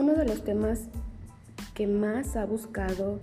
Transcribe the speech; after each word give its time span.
Uno 0.00 0.14
de 0.14 0.24
los 0.24 0.42
temas 0.44 0.84
que 1.74 1.86
más 1.86 2.34
ha 2.34 2.46
buscado 2.46 3.20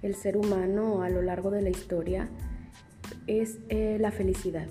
el 0.00 0.14
ser 0.14 0.38
humano 0.38 1.02
a 1.02 1.10
lo 1.10 1.20
largo 1.20 1.50
de 1.50 1.60
la 1.60 1.68
historia 1.68 2.30
es 3.26 3.58
eh, 3.68 3.98
la 4.00 4.10
felicidad. 4.10 4.66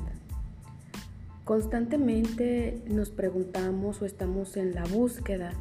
Constantemente 1.46 2.82
nos 2.88 3.12
preguntamos 3.12 4.02
o 4.02 4.08
estamos 4.08 4.58
en 4.58 4.74
la 4.74 4.84
búsqueda 4.86 5.52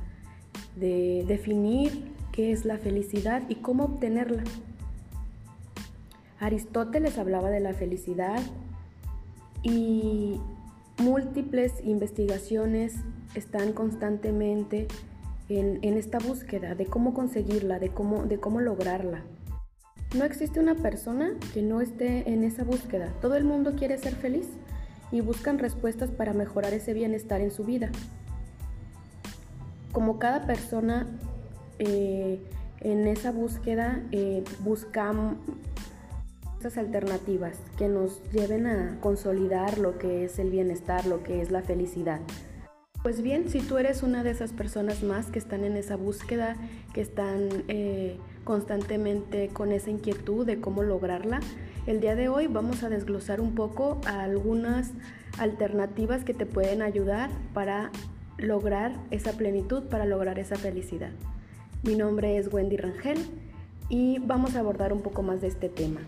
de 0.76 1.26
definir 1.28 2.10
qué 2.32 2.52
es 2.52 2.64
la 2.64 2.78
felicidad 2.78 3.42
y 3.50 3.56
cómo 3.56 3.84
obtenerla. 3.84 4.44
Aristóteles 6.40 7.18
hablaba 7.18 7.50
de 7.50 7.60
la 7.60 7.74
felicidad 7.74 8.40
y 9.62 10.40
múltiples 10.96 11.84
investigaciones 11.84 12.94
están 13.34 13.74
constantemente 13.74 14.88
en, 15.58 15.96
esta 15.96 16.18
búsqueda 16.18 16.74
de 16.74 16.86
cómo 16.86 17.14
conseguirla, 17.14 17.78
de 17.78 17.90
cómo, 17.90 18.24
de 18.24 18.38
cómo 18.38 18.60
lograrla. 18.60 19.22
No 20.14 20.24
existe 20.24 20.60
una 20.60 20.74
persona 20.74 21.34
que 21.54 21.62
no 21.62 21.80
esté 21.80 22.30
en 22.30 22.44
esa 22.44 22.64
búsqueda. 22.64 23.08
Todo 23.20 23.36
el 23.36 23.44
mundo 23.44 23.74
quiere 23.76 23.98
ser 23.98 24.14
feliz 24.14 24.48
y 25.10 25.20
buscan 25.20 25.58
respuestas 25.58 26.10
para 26.10 26.32
mejorar 26.32 26.72
ese 26.72 26.92
bienestar 26.92 27.40
en 27.40 27.50
su 27.50 27.64
vida. 27.64 27.90
Como 29.92 30.18
cada 30.18 30.46
persona 30.46 31.06
eh, 31.78 32.40
en 32.80 33.06
esa 33.06 33.30
búsqueda 33.30 34.02
eh, 34.10 34.44
buscamos 34.60 35.36
esas 36.60 36.78
alternativas 36.78 37.58
que 37.76 37.88
nos 37.88 38.22
lleven 38.30 38.66
a 38.66 38.98
consolidar 39.00 39.78
lo 39.78 39.98
que 39.98 40.24
es 40.24 40.38
el 40.38 40.50
bienestar, 40.50 41.06
lo 41.06 41.22
que 41.22 41.42
es 41.42 41.50
la 41.50 41.62
felicidad. 41.62 42.20
Pues 43.02 43.20
bien, 43.20 43.48
si 43.48 43.58
tú 43.58 43.78
eres 43.78 44.04
una 44.04 44.22
de 44.22 44.30
esas 44.30 44.52
personas 44.52 45.02
más 45.02 45.26
que 45.26 45.40
están 45.40 45.64
en 45.64 45.76
esa 45.76 45.96
búsqueda, 45.96 46.56
que 46.94 47.00
están 47.00 47.48
eh, 47.66 48.16
constantemente 48.44 49.48
con 49.48 49.72
esa 49.72 49.90
inquietud 49.90 50.46
de 50.46 50.60
cómo 50.60 50.84
lograrla, 50.84 51.40
el 51.88 52.00
día 52.00 52.14
de 52.14 52.28
hoy 52.28 52.46
vamos 52.46 52.84
a 52.84 52.88
desglosar 52.88 53.40
un 53.40 53.56
poco 53.56 54.00
algunas 54.06 54.92
alternativas 55.36 56.22
que 56.22 56.32
te 56.32 56.46
pueden 56.46 56.80
ayudar 56.80 57.28
para 57.52 57.90
lograr 58.38 58.92
esa 59.10 59.32
plenitud, 59.32 59.82
para 59.88 60.06
lograr 60.06 60.38
esa 60.38 60.54
felicidad. 60.54 61.10
Mi 61.82 61.96
nombre 61.96 62.36
es 62.36 62.52
Wendy 62.52 62.76
Rangel 62.76 63.18
y 63.88 64.20
vamos 64.20 64.54
a 64.54 64.60
abordar 64.60 64.92
un 64.92 65.02
poco 65.02 65.24
más 65.24 65.40
de 65.40 65.48
este 65.48 65.68
tema. 65.68 66.02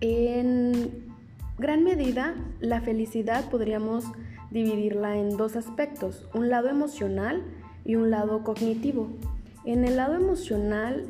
En 0.00 1.14
gran 1.58 1.84
medida, 1.84 2.34
la 2.58 2.80
felicidad 2.80 3.48
podríamos 3.50 4.04
dividirla 4.50 5.16
en 5.16 5.36
dos 5.36 5.56
aspectos, 5.56 6.28
un 6.34 6.48
lado 6.48 6.68
emocional 6.68 7.42
y 7.84 7.96
un 7.96 8.10
lado 8.10 8.44
cognitivo. 8.44 9.08
En 9.64 9.84
el 9.84 9.96
lado 9.96 10.14
emocional 10.14 11.06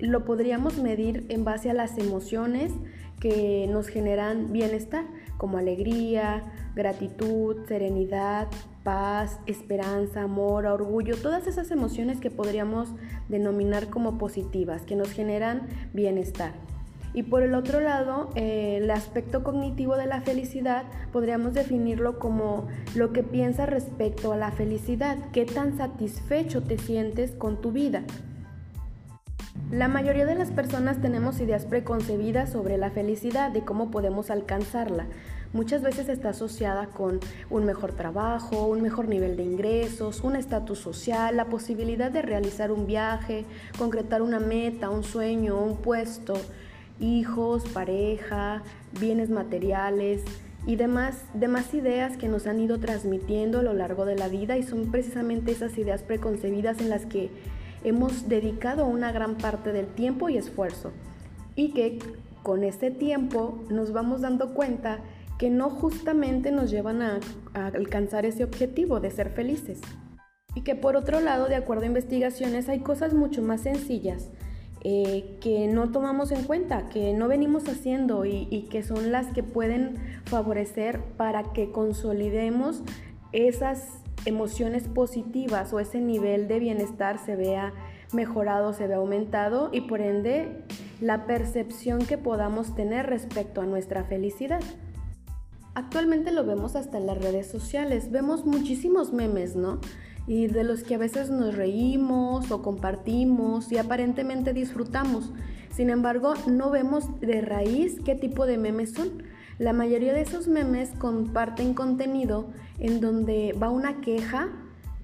lo 0.00 0.24
podríamos 0.24 0.78
medir 0.78 1.26
en 1.28 1.44
base 1.44 1.70
a 1.70 1.74
las 1.74 1.98
emociones 1.98 2.72
que 3.20 3.66
nos 3.68 3.88
generan 3.88 4.50
bienestar, 4.52 5.04
como 5.36 5.58
alegría, 5.58 6.42
gratitud, 6.74 7.66
serenidad, 7.66 8.48
paz, 8.82 9.38
esperanza, 9.46 10.22
amor, 10.22 10.66
orgullo, 10.66 11.16
todas 11.16 11.46
esas 11.46 11.70
emociones 11.70 12.18
que 12.18 12.30
podríamos 12.30 12.88
denominar 13.28 13.88
como 13.88 14.16
positivas, 14.16 14.82
que 14.82 14.96
nos 14.96 15.10
generan 15.10 15.68
bienestar. 15.92 16.52
Y 17.12 17.24
por 17.24 17.42
el 17.42 17.54
otro 17.54 17.80
lado, 17.80 18.30
eh, 18.36 18.78
el 18.80 18.90
aspecto 18.90 19.42
cognitivo 19.42 19.96
de 19.96 20.06
la 20.06 20.20
felicidad 20.20 20.84
podríamos 21.12 21.54
definirlo 21.54 22.18
como 22.18 22.68
lo 22.94 23.12
que 23.12 23.22
piensas 23.22 23.68
respecto 23.68 24.32
a 24.32 24.36
la 24.36 24.52
felicidad, 24.52 25.18
qué 25.32 25.44
tan 25.44 25.76
satisfecho 25.76 26.62
te 26.62 26.78
sientes 26.78 27.32
con 27.32 27.60
tu 27.60 27.72
vida. 27.72 28.04
La 29.72 29.88
mayoría 29.88 30.26
de 30.26 30.34
las 30.34 30.50
personas 30.50 31.00
tenemos 31.00 31.40
ideas 31.40 31.64
preconcebidas 31.64 32.50
sobre 32.50 32.76
la 32.76 32.90
felicidad, 32.90 33.50
de 33.50 33.64
cómo 33.64 33.90
podemos 33.90 34.30
alcanzarla. 34.30 35.06
Muchas 35.52 35.82
veces 35.82 36.08
está 36.08 36.30
asociada 36.30 36.86
con 36.86 37.18
un 37.50 37.64
mejor 37.64 37.92
trabajo, 37.92 38.66
un 38.66 38.82
mejor 38.82 39.08
nivel 39.08 39.36
de 39.36 39.42
ingresos, 39.42 40.22
un 40.22 40.36
estatus 40.36 40.78
social, 40.78 41.36
la 41.36 41.46
posibilidad 41.46 42.10
de 42.10 42.22
realizar 42.22 42.70
un 42.70 42.86
viaje, 42.86 43.44
concretar 43.78 44.22
una 44.22 44.38
meta, 44.38 44.90
un 44.90 45.02
sueño, 45.02 45.60
un 45.60 45.76
puesto, 45.76 46.34
hijos, 47.00 47.64
pareja, 47.68 48.62
bienes 48.98 49.30
materiales 49.30 50.22
y 50.66 50.76
demás, 50.76 51.24
demás 51.34 51.72
ideas 51.74 52.16
que 52.16 52.28
nos 52.28 52.46
han 52.46 52.60
ido 52.60 52.78
transmitiendo 52.78 53.60
a 53.60 53.62
lo 53.62 53.72
largo 53.72 54.04
de 54.04 54.16
la 54.16 54.28
vida 54.28 54.58
y 54.58 54.62
son 54.62 54.90
precisamente 54.90 55.52
esas 55.52 55.76
ideas 55.78 56.02
preconcebidas 56.02 56.80
en 56.80 56.90
las 56.90 57.06
que 57.06 57.30
hemos 57.82 58.28
dedicado 58.28 58.86
una 58.86 59.10
gran 59.10 59.36
parte 59.36 59.72
del 59.72 59.86
tiempo 59.86 60.28
y 60.28 60.36
esfuerzo 60.36 60.92
y 61.56 61.72
que 61.72 61.98
con 62.42 62.62
este 62.62 62.90
tiempo 62.90 63.58
nos 63.70 63.92
vamos 63.92 64.20
dando 64.20 64.54
cuenta 64.54 64.98
que 65.38 65.48
no 65.48 65.70
justamente 65.70 66.52
nos 66.52 66.70
llevan 66.70 67.00
a, 67.00 67.20
a 67.54 67.66
alcanzar 67.68 68.26
ese 68.26 68.44
objetivo 68.44 69.00
de 69.00 69.10
ser 69.10 69.30
felices. 69.30 69.80
Y 70.54 70.62
que 70.62 70.74
por 70.74 70.96
otro 70.96 71.20
lado, 71.20 71.48
de 71.48 71.54
acuerdo 71.54 71.84
a 71.84 71.86
investigaciones, 71.86 72.68
hay 72.68 72.80
cosas 72.80 73.14
mucho 73.14 73.40
más 73.40 73.62
sencillas 73.62 74.28
eh, 74.82 75.36
que 75.42 75.66
no 75.68 75.90
tomamos 75.90 76.32
en 76.32 76.44
cuenta, 76.44 76.88
que 76.88 77.12
no 77.12 77.28
venimos 77.28 77.68
haciendo 77.68 78.24
y, 78.24 78.66
que 78.70 78.82
son 78.82 79.12
las 79.12 79.26
que 79.26 79.42
pueden 79.42 79.98
favorecer 80.24 81.00
para 81.18 81.52
que 81.52 81.70
consolidemos 81.70 82.82
esas 83.32 84.02
emociones 84.24 84.88
positivas 84.88 85.74
o 85.74 85.80
ese 85.80 86.00
nivel 86.00 86.48
de 86.48 86.60
bienestar 86.60 87.18
se 87.18 87.36
vea 87.36 87.74
mejorado, 88.14 88.72
se 88.72 88.86
vea 88.86 88.96
aumentado 88.96 89.68
y 89.70 89.82
por 89.82 90.00
ende 90.00 90.64
la 91.02 91.26
percepción 91.26 92.06
que 92.06 92.16
podamos 92.16 92.74
tener 92.74 93.06
respecto 93.06 93.60
a 93.60 93.66
nuestra 93.66 94.04
felicidad. 94.04 94.62
Actualmente 95.74 96.32
lo 96.32 96.44
vemos 96.46 96.74
hasta 96.74 96.96
en 96.96 97.06
las 97.06 97.18
redes 97.18 97.46
sociales, 97.46 98.10
vemos 98.10 98.46
muchísimos 98.46 99.12
memes, 99.12 99.56
¿no? 99.56 99.78
Y 100.30 100.46
de 100.46 100.62
los 100.62 100.84
que 100.84 100.94
a 100.94 100.98
veces 100.98 101.28
nos 101.28 101.56
reímos 101.56 102.52
o 102.52 102.62
compartimos 102.62 103.72
y 103.72 103.78
aparentemente 103.78 104.52
disfrutamos. 104.52 105.32
Sin 105.72 105.90
embargo, 105.90 106.34
no 106.46 106.70
vemos 106.70 107.18
de 107.18 107.40
raíz 107.40 107.98
qué 108.04 108.14
tipo 108.14 108.46
de 108.46 108.56
memes 108.56 108.92
son. 108.92 109.24
La 109.58 109.72
mayoría 109.72 110.12
de 110.12 110.20
esos 110.20 110.46
memes 110.46 110.90
comparten 110.98 111.74
contenido 111.74 112.48
en 112.78 113.00
donde 113.00 113.56
va 113.60 113.70
una 113.70 114.00
queja, 114.00 114.50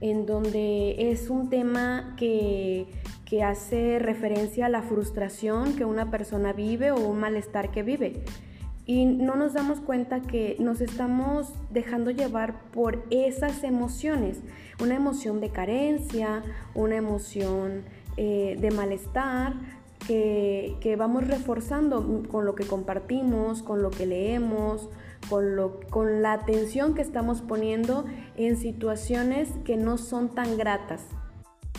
en 0.00 0.26
donde 0.26 1.10
es 1.10 1.28
un 1.28 1.50
tema 1.50 2.14
que, 2.16 2.87
que 3.25 3.43
hace 3.43 3.98
referencia 3.98 4.66
a 4.66 4.69
la 4.69 4.82
frustración 4.82 5.75
que 5.75 5.84
una 5.84 6.08
persona 6.08 6.53
vive 6.53 6.93
o 6.93 7.00
un 7.00 7.19
malestar 7.19 7.72
que 7.72 7.82
vive 7.82 8.22
y 8.86 9.04
no 9.04 9.34
nos 9.34 9.52
damos 9.52 9.80
cuenta 9.80 10.20
que 10.20 10.56
nos 10.60 10.80
estamos 10.80 11.52
dejando 11.70 12.12
llevar 12.12 12.62
por 12.70 13.04
esas 13.10 13.64
emociones, 13.64 14.38
una 14.80 14.94
emoción 14.94 15.41
de 15.41 15.50
carencia, 15.50 16.42
una 16.74 16.94
emoción 16.94 17.82
eh, 18.16 18.56
de 18.60 18.70
malestar 18.70 19.54
que, 20.06 20.76
que, 20.80 20.94
vamos 20.94 21.26
reforzando 21.26 22.22
con 22.30 22.44
lo 22.44 22.54
que 22.54 22.64
compartimos, 22.64 23.62
con 23.62 23.82
lo 23.82 23.91
que 23.91 24.06
leemos, 24.06 24.88
con, 25.28 25.56
lo, 25.56 25.80
con 25.91 26.22
la 26.22 26.34
atención 26.34 26.94
que 26.94 27.02
estamos 27.02 27.42
poniendo 27.42 28.04
en 28.36 28.56
situaciones 28.56 29.48
que 29.64 29.76
no 29.76 29.98
son 29.98 30.28
tan 30.28 30.56
gratas. 30.56 31.06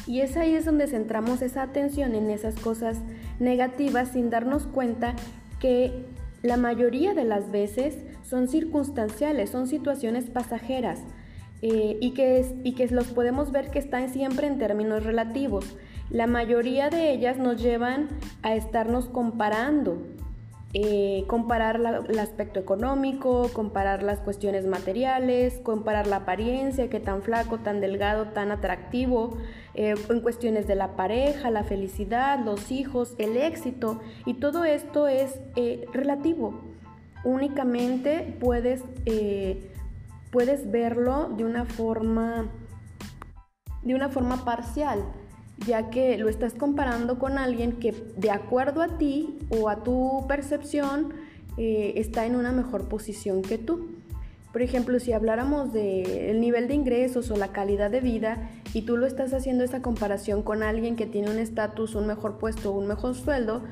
Y 0.07 0.22
es 0.22 0.35
ahí 0.35 0.56
es 0.56 0.66
donde 0.66 0.88
centramos 0.88 1.41
esa 1.41 1.62
atención 1.62 2.16
en 2.16 2.29
esas 2.29 2.56
cosas 2.56 3.00
negativas 3.40 4.09
sin 4.09 4.29
darnos 4.29 4.67
cuenta 4.67 5.16
que 5.59 6.06
la 6.44 6.58
mayoría 6.58 7.14
de 7.14 7.24
las 7.24 7.52
veces 7.52 7.97
son 8.23 8.47
circunstanciales, 8.47 9.50
son 9.50 9.67
situaciones 9.67 10.29
pasajeras 10.29 11.00
eh, 11.61 11.97
y, 12.00 12.11
que 12.11 12.46
y 12.64 12.73
que 12.73 12.88
los 12.88 13.08
podemos 13.08 13.52
ver 13.52 13.72
que 13.72 13.79
están 13.79 14.09
siempre 14.09 14.47
en 14.47 14.58
términos 14.58 15.03
relativos. 15.03 15.78
La 16.09 16.28
mayoría 16.28 16.90
de 16.90 17.11
ellas 17.11 17.38
nos 17.38 17.61
llevan 17.61 18.08
a 18.44 18.56
estarnos 18.56 19.09
comparando 19.09 20.03
eh, 20.73 21.23
comparar 21.28 21.79
el 22.09 22.19
aspecto 22.19 22.59
económico, 22.59 23.49
comparar 23.53 24.03
las 24.03 24.19
cuestiones 24.19 24.66
materiales, 24.66 25.61
comparar 25.64 26.08
la 26.08 26.17
apariencia, 26.17 26.90
qué 26.90 26.99
tan 26.99 27.22
flaco, 27.22 27.59
tan 27.59 27.79
delgado, 27.79 28.28
tan 28.28 28.52
atractivo, 28.52 29.37
eh, 29.75 29.96
en 30.09 30.19
cuestiones 30.19 30.67
de 30.67 30.75
la 30.75 30.97
pareja, 30.97 31.52
la 31.52 31.64
felicidad, 31.64 32.43
los 32.43 32.69
hijos, 32.69 33.16
el 33.17 33.37
éxito, 33.37 34.02
y 34.25 34.35
todo 34.35 34.66
esto 34.66 35.08
es 35.08 35.40
eh, 35.55 35.85
relativo. 35.93 36.59
Únicamente 37.23 38.37
puedes, 38.40 38.84
puedes 40.31 40.70
verlo 40.70 41.29
de 41.29 41.46
una 41.46 41.66
forma, 41.66 42.49
de 43.84 43.96
una 43.96 44.09
forma 44.09 44.43
parcial 44.43 45.03
ya 45.66 45.90
que 45.90 46.18
lo 46.18 46.30
estás 46.30 46.54
comparando 46.54 47.18
con 47.18 47.38
alguien 47.38 47.74
que 47.74 47.94
de 48.16 48.32
acuerdo 48.32 48.82
a 48.82 48.98
ti 48.98 49.38
o 49.50 49.70
a 49.70 49.84
tu 49.84 50.26
percepción 50.28 51.14
eh, 51.58 51.94
está 51.96 52.26
en 52.26 52.36
una 52.36 52.52
mejor 52.52 52.88
posición 52.88 53.42
que 53.42 53.58
tú. 53.58 53.88
Por 54.54 54.62
ejemplo, 54.62 55.00
si 55.00 55.14
habláramos 55.14 55.74
del 55.74 56.40
nivel 56.40 56.68
de 56.68 56.74
ingresos 56.74 57.30
o 57.32 57.36
la 57.36 57.50
calidad 57.50 57.92
de 57.92 58.00
vida 58.00 58.50
y 58.74 58.84
tú 58.84 58.98
lo 58.98 59.06
estás 59.06 59.34
haciendo 59.34 59.64
esa 59.64 59.82
comparación 59.82 60.42
con 60.42 60.64
alguien 60.64 60.96
que 60.96 61.06
tiene 61.06 61.30
un 61.30 61.38
estatus, 61.38 61.96
un 61.96 62.08
mejor 62.08 62.38
puesto, 62.38 62.72
un 62.72 62.88
mejor 62.88 63.14
sueldo, 63.14 63.64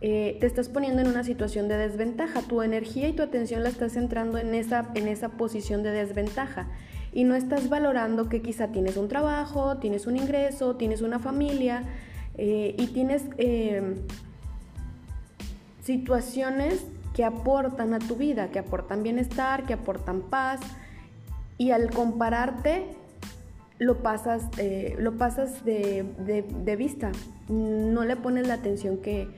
eh, 0.00 0.36
te 0.40 0.46
estás 0.46 0.68
poniendo 0.68 1.00
en 1.00 1.08
una 1.08 1.24
situación 1.24 1.68
de 1.68 1.76
desventaja. 1.76 2.42
Tu 2.42 2.62
energía 2.62 3.08
y 3.08 3.12
tu 3.12 3.22
atención 3.22 3.62
la 3.62 3.68
estás 3.68 3.92
centrando 3.92 4.36
en 4.38 4.54
esa, 4.54 4.90
en 4.94 5.08
esa 5.08 5.30
posición 5.30 5.82
de 5.82 5.92
desventaja 5.92 6.68
y 7.14 7.24
no 7.24 7.36
estás 7.36 7.68
valorando 7.68 8.28
que 8.28 8.42
quizá 8.42 8.68
tienes 8.68 8.96
un 8.96 9.08
trabajo, 9.08 9.78
tienes 9.78 10.06
un 10.06 10.16
ingreso, 10.16 10.76
tienes 10.76 11.00
una 11.00 11.20
familia 11.20 11.84
eh, 12.36 12.74
y 12.76 12.88
tienes 12.88 13.24
eh, 13.38 13.94
situaciones 15.82 16.84
que 17.14 17.24
aportan 17.24 17.94
a 17.94 18.00
tu 18.00 18.16
vida, 18.16 18.48
que 18.48 18.58
aportan 18.58 19.04
bienestar, 19.04 19.64
que 19.64 19.74
aportan 19.74 20.22
paz 20.22 20.60
y 21.56 21.70
al 21.70 21.90
compararte 21.90 22.84
lo 23.78 24.02
pasas, 24.02 24.48
lo 24.98 25.16
pasas 25.16 25.64
de 25.64 26.76
vista, 26.76 27.12
no 27.48 28.04
le 28.04 28.16
pones 28.16 28.48
la 28.48 28.54
atención 28.54 28.98
que, 28.98 29.28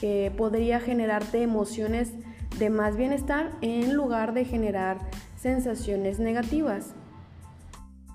que 0.00 0.32
podría 0.36 0.80
generarte 0.80 1.42
emociones 1.42 2.12
de 2.58 2.70
más 2.70 2.96
bienestar 2.96 3.52
en 3.60 3.94
lugar 3.94 4.32
de 4.34 4.44
generar 4.44 4.98
sensaciones 5.36 6.18
negativas. 6.18 6.94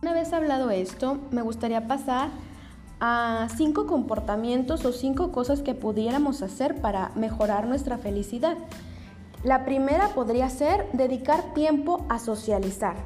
Una 0.06 0.14
vez 0.14 0.34
hablado 0.34 0.70
esto, 0.70 1.18
me 1.32 1.42
gustaría 1.42 1.88
pasar 1.88 2.30
a 3.00 3.48
cinco 3.58 3.88
comportamientos 3.88 4.86
o 4.86 4.92
cinco 4.92 5.32
cosas 5.32 5.62
que 5.62 5.74
pudiéramos 5.74 6.44
hacer 6.44 6.80
para 6.80 7.10
mejorar 7.16 7.66
nuestra 7.66 7.98
felicidad. 7.98 8.56
La 9.44 9.66
primera 9.66 10.10
podría 10.10 10.48
ser 10.52 10.88
dedicar 10.94 11.56
tiempo 11.56 12.06
a 12.08 12.20
socializar. 12.20 12.98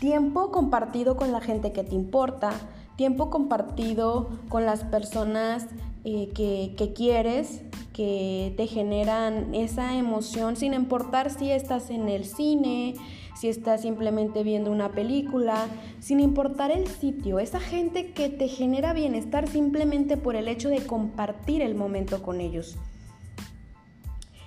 Tiempo 0.00 0.50
compartido 0.50 1.16
con 1.16 1.30
la 1.30 1.40
gente 1.40 1.70
que 1.70 1.84
te 1.84 1.94
importa, 1.94 2.50
tiempo 2.96 3.30
compartido 3.30 4.28
con 4.48 4.66
las 4.66 4.82
personas 4.82 5.66
eh, 6.04 6.30
que, 6.34 6.92
quieres, 6.94 7.62
que 7.92 8.54
te 8.56 8.66
generan 8.66 9.54
esa 9.54 9.96
emoción, 9.96 10.56
sin 10.56 10.74
importar 10.74 11.30
si 11.30 11.52
estás 11.52 11.90
en 11.90 12.08
el 12.08 12.24
cine, 12.24 12.94
si 13.36 13.48
estás 13.48 13.82
simplemente 13.82 14.42
viendo 14.42 14.72
una 14.72 14.90
película, 14.90 15.68
sin 16.00 16.18
importar 16.18 16.72
el 16.72 16.88
sitio, 16.88 17.38
esa 17.38 17.60
gente 17.60 18.12
que 18.12 18.28
te 18.28 18.48
genera 18.48 18.92
bienestar 18.92 19.48
simplemente 19.48 20.16
por 20.16 20.34
el 20.34 20.48
hecho 20.48 20.68
de 20.68 20.84
compartir 20.84 21.62
el 21.62 21.76
momento 21.76 22.20
con 22.22 22.40
ellos. 22.40 22.76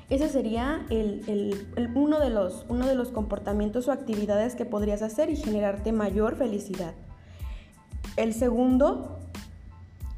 Ese 0.10 0.30
sería 0.30 0.86
uno, 1.96 2.19
de 2.19 2.30
los, 2.30 2.66
uno 2.69 2.86
de 2.86 2.96
los 2.96 3.10
comportamientos 3.10 3.88
o 3.88 3.92
actividades 3.92 4.56
que 4.56 4.66
podrías 4.66 5.01
hacer 5.01 5.30
y 5.30 5.36
generarte 5.36 5.92
mayor 5.94 6.36
felicidad. 6.36 6.94
El 8.16 8.34
segundo, 8.34 9.15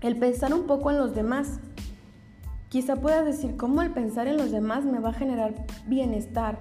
el 0.02 0.18
pensar 0.18 0.54
un 0.54 0.68
poco 0.68 0.92
en 0.92 0.98
los 0.98 1.16
demás. 1.16 1.60
Quizá 2.70 2.98
puedas 2.98 3.26
decir, 3.26 3.56
¿cómo 3.56 3.82
el 3.82 3.92
pensar 3.92 4.28
en 4.28 4.38
los 4.38 4.52
demás 4.52 4.84
me 4.84 5.00
va 5.00 5.10
a 5.10 5.14
generar 5.14 5.54
bienestar? 5.88 6.60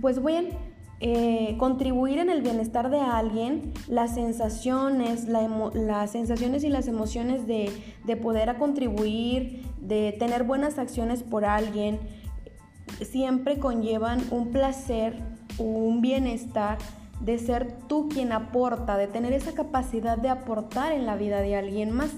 Pues 0.00 0.20
bueno, 0.20 0.48
eh, 1.00 1.56
contribuir 1.58 2.18
en 2.18 2.30
el 2.30 2.42
bienestar 2.42 2.88
de 2.88 3.00
alguien, 3.00 3.72
las 3.88 4.14
sensaciones, 4.14 5.26
las 5.26 6.12
sensaciones 6.12 6.64
y 6.64 6.68
las 6.68 6.86
emociones 6.86 7.46
de, 7.46 7.72
de 8.04 8.16
poder 8.16 8.56
contribuir, 8.56 9.66
de 9.80 10.14
tener 10.18 10.44
buenas 10.44 10.78
acciones 10.78 11.22
por 11.22 11.44
alguien, 11.44 11.98
siempre 13.04 13.58
conllevan 13.58 14.20
un 14.30 14.52
placer, 14.52 15.18
un 15.58 16.00
bienestar 16.00 16.78
de 17.20 17.38
ser 17.38 17.72
tú 17.88 18.08
quien 18.08 18.32
aporta, 18.32 18.96
de 18.96 19.06
tener 19.06 19.32
esa 19.32 19.52
capacidad 19.52 20.18
de 20.18 20.28
aportar 20.28 20.92
en 20.92 21.06
la 21.06 21.16
vida 21.16 21.40
de 21.40 21.56
alguien 21.56 21.90
más. 21.90 22.10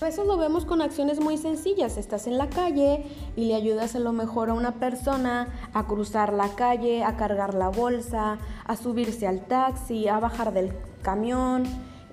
A 0.00 0.06
veces 0.06 0.26
lo 0.26 0.38
vemos 0.38 0.64
con 0.64 0.80
acciones 0.80 1.20
muy 1.20 1.36
sencillas. 1.36 1.98
Estás 1.98 2.26
en 2.26 2.38
la 2.38 2.48
calle 2.48 3.04
y 3.36 3.44
le 3.44 3.54
ayudas 3.54 3.94
a 3.94 3.98
lo 3.98 4.12
mejor 4.12 4.48
a 4.48 4.54
una 4.54 4.72
persona 4.76 5.48
a 5.74 5.86
cruzar 5.86 6.32
la 6.32 6.48
calle, 6.54 7.04
a 7.04 7.18
cargar 7.18 7.52
la 7.52 7.68
bolsa, 7.68 8.38
a 8.64 8.76
subirse 8.76 9.26
al 9.26 9.42
taxi, 9.42 10.08
a 10.08 10.18
bajar 10.18 10.54
del 10.54 10.72
camión. 11.02 11.64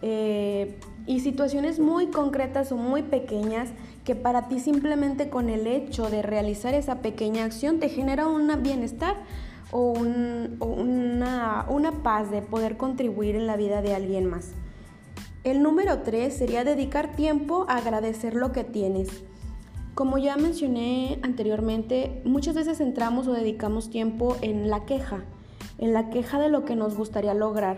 Eh, 0.01 0.77
y 1.05 1.21
situaciones 1.21 1.79
muy 1.79 2.07
concretas 2.07 2.73
o 2.73 2.75
muy 2.75 3.03
pequeñas 3.03 3.69
que 4.03 4.15
para 4.15 4.49
ti 4.49 4.59
simplemente 4.59 5.29
con 5.29 5.47
el 5.47 5.65
hecho 5.65 6.09
de 6.09 6.21
realizar 6.21 6.73
esa 6.73 6.95
pequeña 6.95 7.45
acción 7.45 7.79
te 7.79 7.87
genera 7.87 8.27
un 8.27 8.51
bienestar 8.63 9.15
o, 9.71 9.93
una, 9.93 11.65
una 11.69 11.91
paz 12.03 12.29
de 12.31 12.41
poder 12.41 12.75
contribuir 12.75 13.37
en 13.37 13.47
la 13.47 13.55
vida 13.55 13.81
de 13.81 13.95
alguien 13.95 14.25
más. 14.25 14.51
El 15.47 15.63
número 15.63 15.99
tres 15.99 16.33
sería 16.33 16.65
dedicar 16.65 17.15
tiempo 17.15 17.65
a 17.69 17.77
agradecer 17.77 18.35
lo 18.35 18.51
que 18.51 18.65
tienes. 18.65 19.23
Como 19.95 20.17
ya 20.17 20.35
mencioné 20.35 21.19
anteriormente, 21.21 22.21
muchas 22.25 22.53
veces 22.53 22.81
entramos 22.81 23.29
o 23.29 23.31
dedicamos 23.31 23.89
tiempo 23.89 24.35
en 24.41 24.69
la 24.69 24.83
queja, 24.83 25.23
en 25.77 25.93
la 25.93 26.09
queja 26.09 26.37
de 26.37 26.49
lo 26.49 26.65
que 26.65 26.75
nos 26.75 26.97
gustaría 26.97 27.33
lograr. 27.33 27.77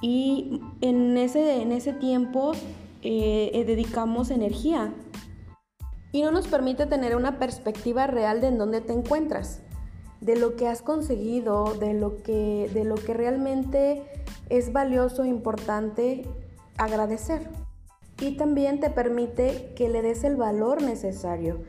Y 0.00 0.60
en 0.80 1.16
ese, 1.16 1.60
en 1.60 1.72
ese 1.72 1.92
tiempo 1.92 2.52
eh, 3.02 3.50
eh, 3.52 3.64
dedicamos 3.64 4.30
energía 4.30 4.94
y 6.12 6.22
no 6.22 6.30
nos 6.30 6.46
permite 6.46 6.86
tener 6.86 7.16
una 7.16 7.40
perspectiva 7.40 8.06
real 8.06 8.40
de 8.40 8.46
en 8.46 8.58
dónde 8.58 8.80
te 8.80 8.92
encuentras 8.92 9.60
de 10.20 10.36
lo 10.36 10.54
que 10.54 10.68
has 10.68 10.82
conseguido, 10.82 11.74
de 11.80 11.94
lo 11.94 12.22
que, 12.22 12.70
de 12.72 12.84
lo 12.84 12.94
que 12.94 13.12
realmente 13.12 14.04
es 14.50 14.72
valioso 14.72 15.24
importante 15.24 16.24
agradecer. 16.78 17.48
Y 18.20 18.36
también 18.36 18.80
te 18.80 18.90
permite 18.90 19.72
que 19.76 19.88
le 19.88 20.02
des 20.02 20.24
el 20.24 20.36
valor 20.36 20.82
necesario, 20.82 21.60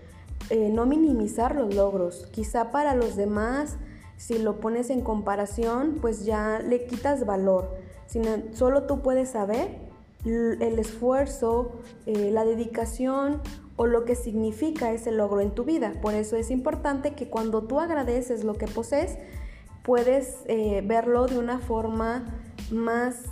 eh, 0.50 0.69
no 0.69 0.85
minimizar 0.85 1.56
los 1.56 1.75
logros. 1.75 2.27
Quizá 2.31 2.71
para 2.71 2.95
los 2.95 3.15
demás, 3.15 3.77
si 4.17 4.39
lo 4.39 4.59
pones 4.59 4.89
en 4.89 5.01
comparación, 5.01 5.97
pues 6.01 6.25
ya 6.25 6.59
le 6.59 6.85
quitas 6.85 7.25
valor. 7.25 7.69
Sino, 8.07 8.29
solo 8.53 8.83
tú 8.83 9.01
puedes 9.01 9.29
saber 9.29 9.89
el 10.25 10.79
esfuerzo, 10.79 11.71
eh, 12.06 12.29
la 12.31 12.44
dedicación 12.44 13.41
o 13.77 13.85
lo 13.85 14.03
que 14.03 14.15
significa 14.15 14.91
ese 14.91 15.11
logro 15.11 15.39
en 15.39 15.51
tu 15.51 15.63
vida. 15.63 15.94
Por 16.01 16.13
eso 16.13 16.35
es 16.35 16.51
importante 16.51 17.13
que 17.13 17.29
cuando 17.29 17.63
tú 17.63 17.79
agradeces 17.79 18.44
lo 18.44 18.56
que 18.56 18.67
posees, 18.67 19.18
puedes 19.83 20.39
eh, 20.47 20.83
verlo 20.85 21.28
de 21.28 21.39
una 21.39 21.59
forma 21.59 22.25
más, 22.71 23.23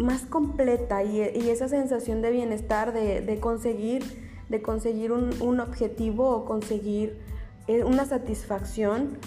más 0.00 0.22
completa 0.22 1.02
y, 1.04 1.20
esa 1.20 1.68
sensación 1.68 2.22
de 2.22 2.30
bienestar, 2.30 2.92
de, 2.92 3.38
conseguir, 3.40 4.04
de 4.48 4.62
conseguir 4.62 5.12
un, 5.12 5.60
objetivo 5.60 6.30
o 6.30 6.44
conseguir 6.44 7.18
eh, 7.66 7.84
una 7.84 8.04
satisfacción, 8.06 9.18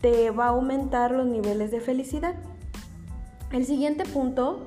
te 0.00 0.30
va 0.30 0.46
a 0.46 0.48
aumentar 0.48 1.12
los 1.12 1.26
niveles 1.26 1.70
de 1.70 1.80
felicidad. 1.80 2.34
El 3.52 3.66
siguiente 3.66 4.04
punto 4.04 4.66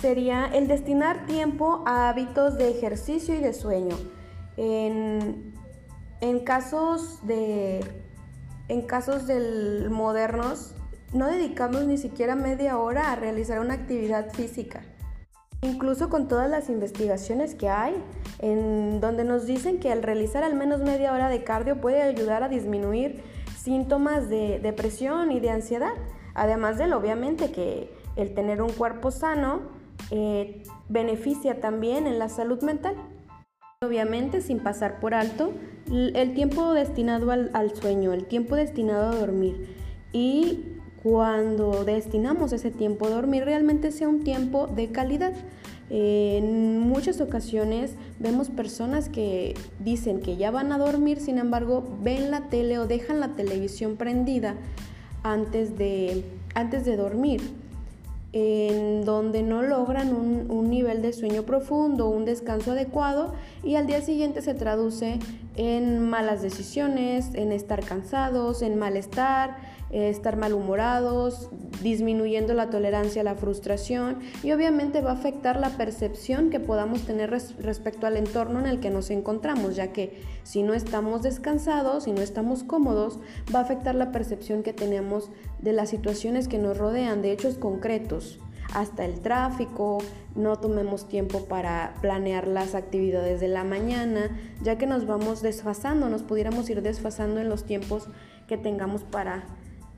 sería 0.00 0.46
el 0.46 0.68
destinar 0.68 1.26
tiempo 1.26 1.82
a 1.86 2.08
hábitos 2.08 2.56
de 2.56 2.70
ejercicio 2.70 3.34
y 3.34 3.38
de 3.38 3.52
sueño. 3.52 3.96
En, 4.56 5.52
casos 6.44 7.26
de 7.26 7.84
en 8.68 8.82
casos 8.82 9.26
del 9.26 9.90
modernos 9.90 10.74
no 11.14 11.28
dedicamos 11.28 11.84
ni 11.84 11.96
siquiera 11.96 12.34
media 12.34 12.76
hora 12.76 13.12
a 13.12 13.16
realizar 13.16 13.60
una 13.60 13.74
actividad 13.74 14.32
física. 14.32 14.82
Incluso 15.62 16.10
con 16.10 16.28
todas 16.28 16.50
las 16.50 16.68
investigaciones 16.68 17.54
que 17.54 17.70
hay, 17.70 17.94
en 18.40 19.00
donde 19.00 19.24
nos 19.24 19.46
dicen 19.46 19.78
que 19.78 19.90
al 19.90 20.02
realizar 20.02 20.42
al 20.42 20.54
menos 20.54 20.80
media 20.80 21.14
hora 21.14 21.30
de 21.30 21.42
cardio 21.42 21.80
puede 21.80 22.02
ayudar 22.02 22.42
a 22.42 22.48
disminuir 22.48 23.22
síntomas 23.56 24.28
de 24.28 24.58
depresión 24.58 25.30
y 25.30 25.40
de 25.40 25.50
ansiedad, 25.50 25.94
además 26.34 26.76
de 26.76 26.92
obviamente 26.92 27.50
que 27.50 27.90
el 28.16 28.34
tener 28.34 28.60
un 28.60 28.70
cuerpo 28.72 29.10
sano 29.10 29.62
eh, 30.10 30.62
beneficia 30.88 31.60
también 31.60 32.06
en 32.06 32.18
la 32.18 32.28
salud 32.28 32.60
mental. 32.62 32.96
Obviamente 33.80 34.40
sin 34.40 34.60
pasar 34.60 35.00
por 35.00 35.14
alto 35.14 35.52
el 35.90 36.34
tiempo 36.34 36.72
destinado 36.72 37.30
al, 37.30 37.74
sueño, 37.74 38.12
el 38.12 38.26
tiempo 38.26 38.56
destinado 38.56 39.10
a 39.10 39.16
dormir. 39.16 39.76
Y 40.12 40.74
cuando 41.04 41.84
destinamos 41.84 42.54
ese 42.54 42.70
tiempo 42.70 43.06
a 43.06 43.10
dormir 43.10 43.44
realmente 43.44 43.92
sea 43.92 44.08
un 44.08 44.24
tiempo 44.24 44.66
de 44.66 44.88
calidad. 44.88 45.34
en 45.90 46.78
muchas 46.80 47.20
ocasiones 47.20 47.92
vemos 48.18 48.48
personas 48.48 49.10
que 49.10 49.54
dicen 49.80 50.20
que 50.20 50.38
ya 50.38 50.50
van 50.50 50.72
a 50.72 50.78
dormir, 50.78 51.20
sin 51.20 51.36
embargo 51.36 51.84
ven 52.02 52.30
la 52.30 52.48
tele 52.48 52.78
o 52.78 52.86
dejan 52.86 53.20
la 53.20 53.34
televisión 53.34 53.96
prendida 53.96 54.54
antes 55.22 55.76
de, 55.76 56.24
antes 56.54 56.86
de 56.86 56.96
dormir. 56.96 57.42
en 58.32 59.04
donde 59.04 59.44
no 59.44 59.62
logran 59.62 60.12
un, 60.12 60.50
un, 60.50 60.68
nivel 60.68 61.02
de 61.02 61.12
sueño 61.12 61.44
profundo, 61.44 62.08
un 62.08 62.24
descanso 62.24 62.72
adecuado 62.72 63.32
y 63.62 63.76
al 63.76 63.86
día 63.86 64.00
siguiente 64.00 64.42
se 64.42 64.54
traduce 64.54 65.20
en 65.54 66.00
malas 66.00 66.42
decisiones, 66.42 67.32
en 67.34 67.52
estar 67.52 67.84
cansados, 67.84 68.62
en 68.62 68.76
malestar, 68.76 69.56
eh, 69.83 69.83
estar 69.94 70.36
malhumorados, 70.36 71.50
disminuyendo 71.82 72.52
la 72.52 72.68
tolerancia 72.68 73.20
a 73.20 73.24
la 73.24 73.36
frustración 73.36 74.18
y 74.42 74.52
obviamente 74.52 75.00
va 75.00 75.10
a 75.10 75.14
afectar 75.14 75.58
la 75.60 75.70
percepción 75.70 76.50
que 76.50 76.60
podamos 76.60 77.02
tener 77.02 77.30
respecto 77.30 78.06
al 78.06 78.16
entorno 78.16 78.58
en 78.58 78.66
el 78.66 78.80
que 78.80 78.90
nos 78.90 79.10
encontramos, 79.10 79.76
ya 79.76 79.92
que 79.92 80.20
si 80.42 80.62
no 80.62 80.74
estamos 80.74 81.22
descansados, 81.22 82.04
si 82.04 82.12
no 82.12 82.22
estamos 82.22 82.64
cómodos, 82.64 83.20
va 83.54 83.60
a 83.60 83.62
afectar 83.62 83.94
la 83.94 84.10
percepción 84.10 84.62
que 84.62 84.72
tenemos 84.72 85.30
de 85.60 85.72
las 85.72 85.90
situaciones 85.90 86.48
que 86.48 86.58
nos 86.58 86.76
rodean, 86.76 87.22
de 87.22 87.32
hechos 87.32 87.56
concretos 87.56 88.40
hasta 88.72 89.04
el 89.04 89.20
tráfico, 89.20 89.98
no 90.34 90.58
tomemos 90.58 91.06
tiempo 91.06 91.44
para 91.44 91.94
planear 92.00 92.48
las 92.48 92.74
actividades 92.74 93.40
de 93.40 93.48
la 93.48 93.62
mañana, 93.62 94.36
ya 94.62 94.78
que 94.78 94.86
nos 94.86 95.06
vamos 95.06 95.42
desfasando, 95.42 96.08
nos 96.08 96.22
pudiéramos 96.22 96.68
ir 96.70 96.82
desfasando 96.82 97.40
en 97.40 97.48
los 97.48 97.64
tiempos 97.64 98.08
que 98.48 98.58
tengamos 98.58 99.04
para 99.04 99.44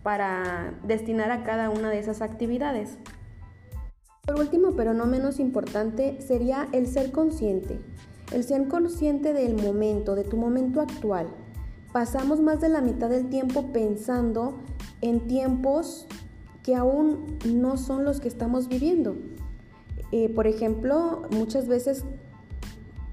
para 0.06 0.72
destinar 0.84 1.32
a 1.32 1.42
cada 1.42 1.68
una 1.68 1.90
de 1.90 1.98
esas 1.98 2.22
actividades. 2.22 2.96
Por 4.24 4.38
último, 4.38 4.76
pero 4.76 4.94
no 4.94 5.04
menos 5.04 5.40
importante, 5.40 6.20
sería 6.20 6.68
el 6.70 6.86
ser 6.86 7.10
consciente. 7.10 7.80
El 8.30 8.44
ser 8.44 8.68
consciente 8.68 9.32
del 9.32 9.60
momento, 9.60 10.14
de 10.14 10.22
tu 10.22 10.36
momento 10.36 10.80
actual. 10.80 11.26
Pasamos 11.92 12.40
más 12.40 12.60
de 12.60 12.68
la 12.68 12.82
mitad 12.82 13.08
del 13.08 13.28
tiempo 13.30 13.72
pensando 13.72 14.60
en 15.00 15.26
tiempos 15.26 16.06
que 16.62 16.76
aún 16.76 17.36
no 17.44 17.76
son 17.76 18.04
los 18.04 18.20
que 18.20 18.28
estamos 18.28 18.68
viviendo. 18.68 19.16
Eh, 20.12 20.28
por 20.28 20.46
ejemplo, 20.46 21.22
muchas 21.32 21.66
veces 21.66 22.04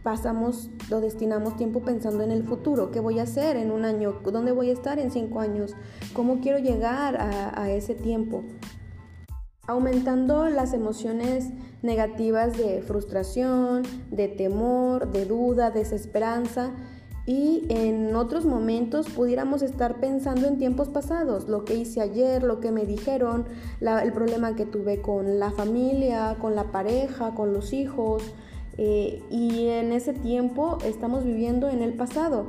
pasamos 0.03 0.69
o 0.91 0.99
destinamos 0.99 1.55
tiempo 1.55 1.81
pensando 1.81 2.23
en 2.23 2.31
el 2.31 2.43
futuro, 2.43 2.91
qué 2.91 2.99
voy 2.99 3.19
a 3.19 3.23
hacer 3.23 3.55
en 3.55 3.71
un 3.71 3.85
año, 3.85 4.19
dónde 4.23 4.51
voy 4.51 4.69
a 4.69 4.73
estar 4.73 4.99
en 4.99 5.11
cinco 5.11 5.39
años, 5.39 5.75
cómo 6.13 6.41
quiero 6.41 6.59
llegar 6.59 7.15
a, 7.15 7.59
a 7.59 7.71
ese 7.71 7.95
tiempo. 7.95 8.43
Aumentando 9.65 10.49
las 10.49 10.73
emociones 10.73 11.49
negativas 11.81 12.57
de 12.57 12.81
frustración, 12.81 13.83
de 14.11 14.27
temor, 14.27 15.11
de 15.13 15.25
duda, 15.25 15.71
desesperanza 15.71 16.71
y 17.25 17.65
en 17.69 18.13
otros 18.17 18.45
momentos 18.45 19.07
pudiéramos 19.09 19.61
estar 19.61 20.01
pensando 20.01 20.47
en 20.47 20.57
tiempos 20.57 20.89
pasados, 20.89 21.47
lo 21.47 21.63
que 21.63 21.75
hice 21.75 22.01
ayer, 22.01 22.43
lo 22.43 22.59
que 22.59 22.71
me 22.71 22.85
dijeron, 22.85 23.45
el 23.79 24.11
problema 24.11 24.55
que 24.57 24.65
tuve 24.65 25.01
con 25.01 25.39
la 25.39 25.51
familia, 25.51 26.35
con 26.41 26.55
la 26.55 26.65
pareja, 26.71 27.33
con 27.33 27.53
los 27.53 27.71
hijos, 27.71 28.23
eh, 28.77 29.21
y 29.29 29.67
en 29.67 29.91
ese 29.91 30.13
tiempo 30.13 30.77
estamos 30.83 31.23
viviendo 31.23 31.69
en 31.69 31.81
el 31.81 31.93
pasado, 31.93 32.47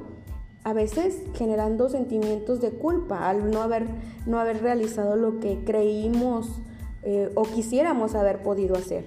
a 0.63 0.73
veces 0.73 1.21
generando 1.35 1.91
sentimientos 1.91 2.61
de 2.63 2.71
culpa 2.71 3.29
al 3.29 3.51
no 3.51 3.61
haber, 3.61 3.87
no 4.27 4.39
haber 4.39 4.63
realizado 4.63 5.17
lo 5.17 5.39
que 5.39 5.63
creímos 5.65 6.61
eh, 7.03 7.31
o 7.35 7.43
quisiéramos 7.43 8.15
haber 8.15 8.43
podido 8.43 8.75
hacer. 8.75 9.05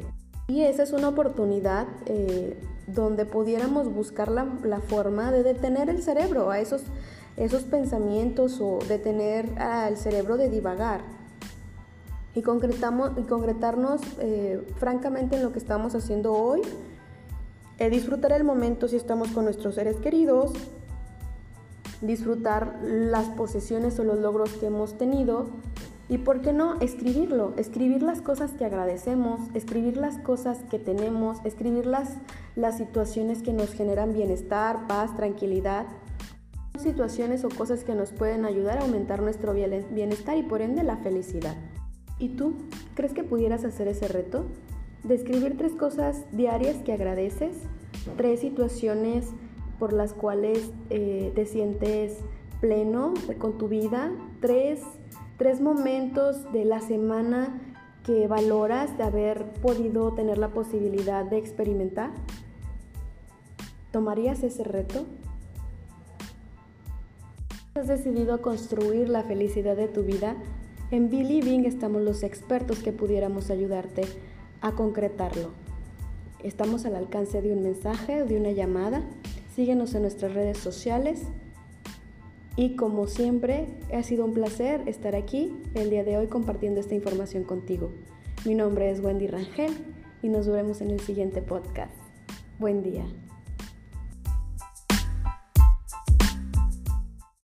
Y 0.48 0.62
esa 0.62 0.84
es 0.84 0.94
una 0.94 1.10
oportunidad 1.10 1.88
eh, 2.06 2.56
donde 2.86 3.26
pudiéramos 3.26 3.92
buscar 3.92 4.30
la, 4.30 4.48
la, 4.64 4.80
forma 4.80 5.32
de 5.32 5.44
detener 5.44 5.90
el 5.90 6.04
cerebro 6.04 6.52
a 6.52 6.60
esos, 6.60 6.84
esos 7.36 7.64
pensamientos 7.64 8.62
o 8.62 8.78
detener 8.88 9.60
al 9.60 9.98
cerebro 9.98 10.38
de 10.38 10.50
divagar 10.50 11.02
y, 12.36 12.44
concretamos, 12.44 13.12
y 13.18 13.24
concretarnos 13.24 14.02
francamente 14.78 15.36
en 15.36 15.44
lo 15.44 15.52
que 15.52 15.60
estamos 15.60 15.96
haciendo 15.96 16.34
hoy 16.34 16.62
eh, 17.80 17.90
disfrutar 17.90 18.32
el 18.32 18.44
momento 18.44 18.88
si 18.88 18.96
estamos 18.96 19.30
con 19.30 19.46
nuestros 19.46 19.76
seres 19.76 19.98
queridos, 19.98 20.54
disfrutar 22.02 22.80
las 22.84 23.28
posesiones 23.30 24.00
o 24.00 24.04
los 24.04 24.20
logros 24.20 24.52
que 24.54 24.68
hemos 24.68 24.98
tenido 24.98 25.48
y, 26.10 26.20
¿por 26.20 26.42
qué 26.42 26.54
no?, 26.54 26.80
escribirlo, 26.80 27.54
escribir 27.58 28.02
las 28.02 28.22
cosas 28.22 28.52
que 28.54 28.66
agradecemos, 28.66 29.42
escribir 29.54 29.98
las 29.98 30.18
cosas 30.20 30.60
que 30.70 30.80
tenemos, 30.80 31.40
escribir 31.44 31.86
las, 31.86 32.14
las 32.56 32.78
situaciones 32.78 33.42
que 33.42 33.54
nos 33.54 33.74
generan 33.74 34.14
bienestar, 34.14 34.88
paz, 34.88 35.16
tranquilidad, 35.16 35.86
situaciones 36.80 37.44
o 37.44 37.50
cosas 37.50 37.84
que 37.84 37.96
nos 37.96 38.12
pueden 38.12 38.46
ayudar 38.46 38.78
a 38.78 38.82
aumentar 38.82 39.22
nuestro 39.22 39.54
bienestar 39.54 40.38
y 40.38 40.44
por 40.44 40.62
ende 40.62 40.84
la 40.84 40.98
felicidad. 40.98 41.56
¿Y 42.20 42.30
tú? 42.30 42.54
¿Crees 42.96 43.14
que 43.14 43.24
pudieras 43.24 43.66
hacer 43.66 43.88
ese 43.88 44.08
reto? 44.08 44.46
Describir 45.08 45.56
tres 45.58 45.72
cosas 45.72 46.26
diarias 46.34 46.76
que 46.84 46.92
agradeces, 46.92 47.56
tres 48.18 48.42
situaciones 48.42 49.28
por 49.80 49.94
las 49.94 50.14
cuales 50.14 50.70
eh, 50.90 51.32
te 51.34 51.46
sientes 51.46 52.18
pleno 52.60 53.14
con 53.38 53.58
tu 53.58 53.70
vida, 53.70 54.12
tres, 54.42 54.82
tres 55.38 55.62
momentos 55.62 56.52
de 56.52 56.66
la 56.66 56.82
semana 56.82 57.62
que 58.04 58.28
valoras 58.28 58.98
de 58.98 59.04
haber 59.04 59.46
podido 59.62 60.12
tener 60.12 60.38
la 60.38 60.50
posibilidad 60.50 61.24
de 61.24 61.38
experimentar. 61.38 62.12
¿Tomarías 63.94 64.44
ese 64.44 64.66
reto? 64.66 65.06
¿Has 67.76 67.88
decidido 67.88 68.42
construir 68.42 69.08
la 69.08 69.24
felicidad 69.24 69.78
de 69.78 69.88
tu 69.88 70.04
vida? 70.04 70.36
En 70.92 71.10
Believing 71.10 71.64
estamos 71.64 72.02
los 72.02 72.24
expertos 72.24 72.80
que 72.80 72.92
pudiéramos 72.92 73.50
ayudarte 73.52 74.02
a 74.62 74.74
concretarlo. 74.74 75.52
Estamos 76.44 76.86
al 76.86 76.96
alcance 76.96 77.42
de 77.42 77.52
un 77.52 77.64
mensaje 77.64 78.22
o 78.22 78.26
de 78.26 78.38
una 78.38 78.52
llamada. 78.52 79.04
Síguenos 79.56 79.96
en 79.96 80.04
nuestras 80.04 80.34
redes 80.34 80.58
sociales. 80.58 81.24
Y 82.56 82.76
como 82.76 83.08
siempre, 83.08 83.68
ha 83.94 84.02
sido 84.04 84.26
un 84.26 84.34
placer 84.34 84.82
estar 84.88 85.16
aquí 85.16 85.56
el 85.76 85.90
día 85.90 86.04
de 86.04 86.18
hoy 86.18 86.28
compartiendo 86.28 86.80
esta 86.80 86.96
información 86.96 87.44
contigo. 87.44 87.92
Mi 88.46 88.56
nombre 88.56 88.90
es 88.90 89.00
Wendy 89.00 89.28
Rangel 89.28 89.74
y 90.22 90.30
nos 90.30 90.48
vemos 90.48 90.82
en 90.82 90.92
el 90.92 91.00
siguiente 91.00 91.42
podcast. 91.42 91.94
Buen 92.60 92.82
día. 92.82 93.06